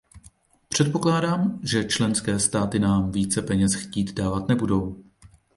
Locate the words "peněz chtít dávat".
3.41-4.47